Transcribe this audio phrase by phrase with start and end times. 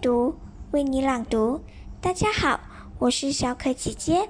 [0.00, 0.36] 读
[0.70, 1.60] 为你朗读。
[2.00, 2.60] 大家好，
[3.00, 4.28] 我是小可姐姐，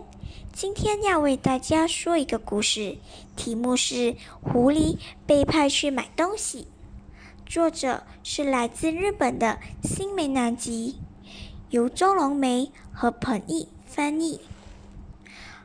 [0.52, 2.96] 今天要为大家说一个故事，
[3.36, 3.94] 题目是
[4.40, 4.96] 《狐狸
[5.26, 6.68] 被派去买东西》。
[7.52, 10.98] 作者是来自日本的新美南吉，
[11.68, 14.40] 由周龙梅和彭毅翻译。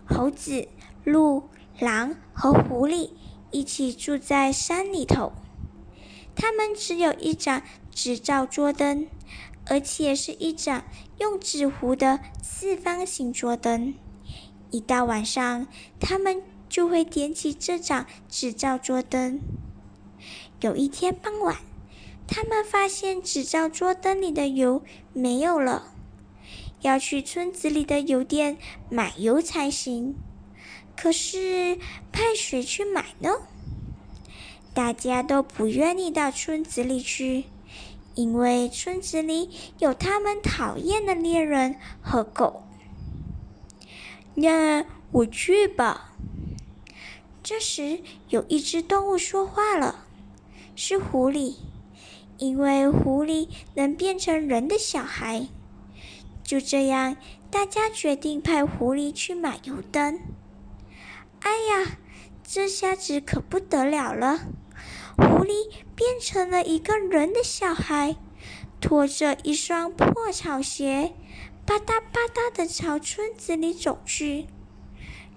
[0.06, 0.68] 猴子、
[1.06, 1.44] 鹿、
[1.80, 3.12] 狼和狐狸
[3.52, 5.32] 一起住在山里头。
[6.36, 9.08] 他们只有一盏纸罩桌灯，
[9.66, 10.86] 而且是一盏
[11.20, 13.94] 用纸糊的四方形桌灯。
[14.72, 15.68] 一到晚上，
[16.00, 19.40] 他们就会点起这盏纸罩桌灯。
[20.62, 21.58] 有一天傍晚，
[22.28, 24.82] 他们发现纸罩桌灯里的油
[25.14, 25.94] 没有了，
[26.82, 28.58] 要去村子里的油店
[28.90, 30.16] 买油才行。
[30.96, 31.78] 可是
[32.12, 33.30] 派谁去买呢？
[34.74, 37.44] 大家都不愿意到村子里去，
[38.16, 42.64] 因为村子里有他们讨厌的猎人和狗。
[44.36, 46.14] 那我去吧。
[47.42, 50.06] 这时，有一只动物说话了，
[50.76, 51.56] 是狐狸，
[52.38, 55.48] 因为狐狸能变成人的小孩。
[56.44, 57.18] 就这样，
[57.52, 60.20] 大家决定派狐狸去买油灯。
[61.42, 61.98] 哎呀，
[62.44, 64.48] 这下子可不得了了！
[65.16, 68.16] 狐狸变成了一个人的小孩，
[68.82, 71.14] 拖着一双破草鞋，
[71.66, 74.48] 吧嗒吧嗒的朝村子里走去，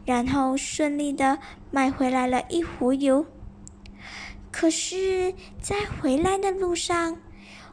[0.05, 1.39] 然后顺利的
[1.71, 3.27] 买回来了一壶油。
[4.51, 7.21] 可是，在回来的路上，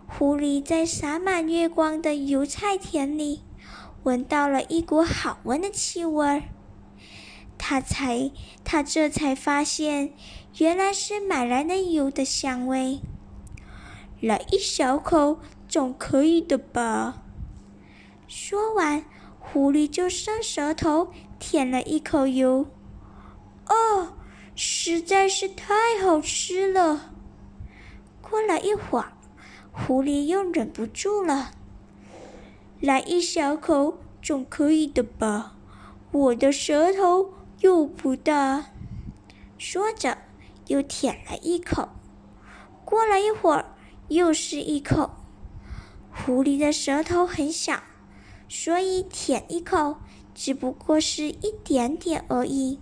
[0.06, 3.42] 狐狸在洒满月光的油菜田里，
[4.04, 6.44] 闻到了一股好闻的气味儿。
[7.74, 8.30] 他才，
[8.64, 10.14] 他这才发现，
[10.60, 13.00] 原来是买来的油的香味。
[14.22, 17.24] 来一小口总可以的吧？
[18.28, 19.04] 说完，
[19.40, 22.68] 狐狸就伸舌头舔了一口油。
[23.66, 24.14] 哦，
[24.54, 27.16] 实在是太好吃了！
[28.22, 29.14] 过了一会儿，
[29.72, 31.54] 狐狸又忍不住了。
[32.80, 35.56] 来一小口总可以的吧？
[36.12, 37.34] 我的舌头。
[37.64, 38.74] 又不大，
[39.58, 40.18] 说着
[40.68, 41.88] 又舔了一口。
[42.84, 43.74] 过了一会儿，
[44.10, 45.12] 又是一口。
[46.12, 47.82] 狐狸的舌头很小，
[48.50, 49.96] 所以舔一口
[50.36, 52.82] 只不过是一点点而已。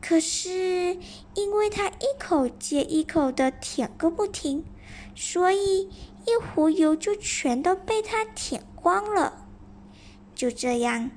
[0.00, 0.96] 可是，
[1.34, 4.64] 因为它一口接一口的舔个不停，
[5.14, 5.90] 所以
[6.26, 9.43] 一壶油就全都被它舔光了。
[10.34, 11.10] 就这样。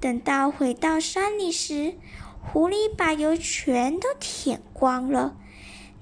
[0.00, 1.94] 等到回到山里时，
[2.40, 5.36] 狐狸把油全都舔光了，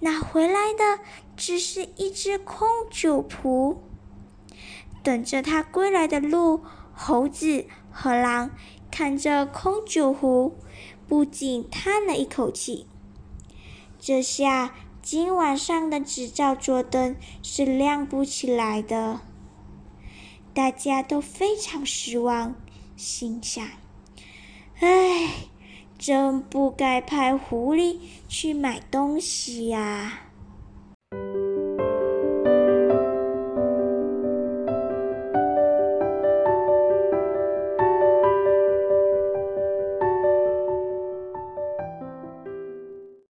[0.01, 1.03] 拿回来的
[1.37, 3.83] 只是一只空酒壶。
[5.03, 6.61] 等着他归来的鹿、
[6.93, 8.51] 猴子和狼
[8.91, 10.57] 看着空酒壶，
[11.07, 12.87] 不禁叹了一口气。
[13.99, 19.21] 这下今晚上的纸罩桌灯是亮不起来的。
[20.57, 22.55] 大家都非常失望，
[22.97, 23.63] 心想。
[24.81, 25.29] 唉，
[25.99, 30.21] 真不该派狐狸去买东西呀。